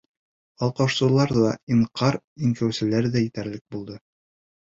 Алҡышлаусылар 0.67 1.33
ҙа, 1.39 1.51
инҡар 1.75 2.17
итеүселәр 2.49 3.09
ҙә 3.17 3.23
етерлек 3.27 3.63
булды. 3.77 4.01